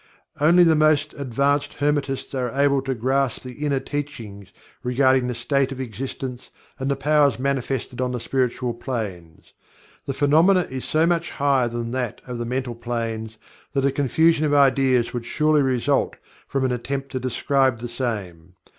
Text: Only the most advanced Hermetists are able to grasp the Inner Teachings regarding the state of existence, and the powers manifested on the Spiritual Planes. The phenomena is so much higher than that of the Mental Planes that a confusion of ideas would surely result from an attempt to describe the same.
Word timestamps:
Only 0.39 0.63
the 0.63 0.73
most 0.73 1.13
advanced 1.13 1.73
Hermetists 1.75 2.33
are 2.33 2.49
able 2.59 2.81
to 2.81 2.95
grasp 2.95 3.43
the 3.43 3.51
Inner 3.63 3.79
Teachings 3.79 4.49
regarding 4.81 5.27
the 5.27 5.35
state 5.35 5.71
of 5.71 5.79
existence, 5.79 6.49
and 6.79 6.89
the 6.89 6.95
powers 6.95 7.37
manifested 7.37 8.01
on 8.01 8.11
the 8.11 8.19
Spiritual 8.19 8.73
Planes. 8.73 9.53
The 10.07 10.15
phenomena 10.15 10.61
is 10.71 10.85
so 10.85 11.05
much 11.05 11.29
higher 11.29 11.67
than 11.67 11.91
that 11.91 12.19
of 12.25 12.39
the 12.39 12.45
Mental 12.47 12.73
Planes 12.73 13.37
that 13.73 13.85
a 13.85 13.91
confusion 13.91 14.43
of 14.43 14.55
ideas 14.55 15.13
would 15.13 15.23
surely 15.27 15.61
result 15.61 16.15
from 16.47 16.65
an 16.65 16.71
attempt 16.71 17.11
to 17.11 17.19
describe 17.19 17.77
the 17.77 17.87
same. 17.87 18.55